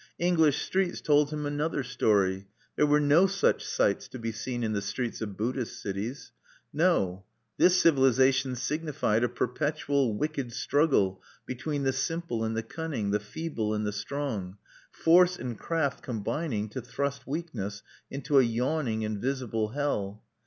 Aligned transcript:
English 0.17 0.63
streets 0.65 0.99
told 0.99 1.29
him 1.31 1.45
another 1.45 1.83
story: 1.83 2.47
there 2.75 2.87
were 2.87 2.99
no 2.99 3.27
such 3.27 3.63
sights 3.63 4.07
to 4.07 4.17
be 4.17 4.31
seen 4.31 4.63
in 4.63 4.73
the 4.73 4.81
streets 4.81 5.21
of 5.21 5.37
Buddhist 5.37 5.79
cities. 5.79 6.31
No: 6.73 7.23
this 7.57 7.79
civilization 7.79 8.55
signified 8.55 9.23
a 9.23 9.29
perpetual 9.29 10.15
wicked 10.17 10.53
struggle 10.53 11.21
between 11.45 11.83
the 11.83 11.93
simple 11.93 12.43
and 12.43 12.57
the 12.57 12.63
cunning, 12.63 13.11
the 13.11 13.19
feeble 13.19 13.75
and 13.75 13.85
the 13.85 13.91
strong; 13.93 14.57
force 14.89 15.37
and 15.37 15.59
craft 15.59 16.01
combining 16.01 16.67
to 16.69 16.81
thrust 16.81 17.27
weakness 17.27 17.83
into 18.09 18.39
a 18.39 18.43
yawning 18.43 19.05
and 19.05 19.21
visible 19.21 19.69
hell. 19.69 20.23